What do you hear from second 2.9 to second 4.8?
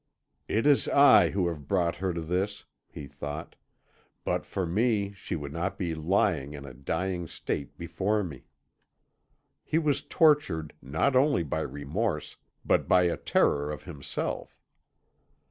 thought. "But for